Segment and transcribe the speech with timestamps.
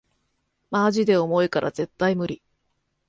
[0.71, 2.41] マジで重いから絶対ムリ